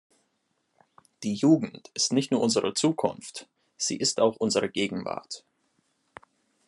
[1.21, 5.45] Die Jugend ist nicht nur unsere Zukunft, sie ist auch unsere Gegenwart.